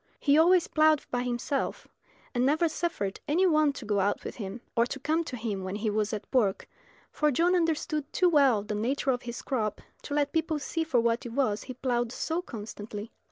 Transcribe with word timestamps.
He 0.19 0.35
always 0.35 0.67
ploughed 0.67 1.05
by 1.11 1.21
himself, 1.21 1.87
and 2.33 2.43
never 2.43 2.67
suffered 2.67 3.19
any 3.27 3.45
one 3.45 3.71
to 3.73 3.85
go 3.85 3.99
out 3.99 4.23
with 4.23 4.37
him, 4.37 4.61
or 4.75 4.87
to 4.87 4.99
come 4.99 5.23
to 5.25 5.37
him 5.37 5.63
when 5.63 5.75
he 5.75 5.91
was 5.91 6.11
at 6.11 6.25
work, 6.33 6.67
for 7.11 7.29
John 7.29 7.53
understood 7.55 8.11
too 8.11 8.27
well 8.29 8.63
the 8.63 8.73
nature 8.73 9.11
of 9.11 9.21
his 9.21 9.43
crop 9.43 9.79
to 10.01 10.15
let 10.15 10.33
people 10.33 10.57
see 10.57 10.83
for 10.83 10.99
what 10.99 11.23
it 11.27 11.33
was 11.33 11.65
he 11.65 11.75
ploughed 11.75 12.11
so 12.11 12.41
constantly. 12.41 13.11